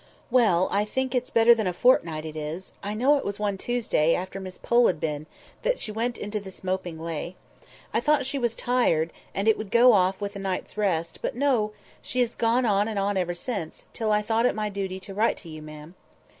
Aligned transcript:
"Well! 0.31 0.67
I 0.71 0.83
think 0.83 1.13
it's 1.13 1.29
better 1.29 1.53
than 1.53 1.67
a 1.67 1.73
fortnight; 1.73 2.25
it 2.25 2.35
is, 2.35 2.73
I 2.81 2.95
know; 2.95 3.17
it 3.17 3.23
was 3.23 3.37
one 3.37 3.55
Tuesday, 3.55 4.15
after 4.15 4.39
Miss 4.39 4.57
Pole 4.57 4.87
had 4.87 4.99
been, 4.99 5.27
that 5.61 5.77
she 5.77 5.91
went 5.91 6.17
into 6.17 6.39
this 6.39 6.63
moping 6.63 6.97
way. 6.97 7.35
I 7.93 7.99
thought 7.99 8.25
she 8.25 8.39
was 8.39 8.55
tired, 8.55 9.13
and 9.35 9.47
it 9.47 9.59
would 9.59 9.69
go 9.69 9.93
off 9.93 10.19
with 10.19 10.35
a 10.35 10.39
night's 10.39 10.75
rest; 10.75 11.19
but 11.21 11.35
no! 11.35 11.73
she 12.01 12.19
has 12.21 12.35
gone 12.35 12.65
on 12.65 12.87
and 12.87 12.97
on 12.97 13.15
ever 13.15 13.35
since, 13.35 13.85
till 13.93 14.11
I 14.11 14.23
thought 14.23 14.47
it 14.47 14.55
my 14.55 14.69
duty 14.69 14.99
to 15.01 15.13
write 15.13 15.37
to 15.37 15.49
you, 15.49 15.61
ma'am." 15.61 15.93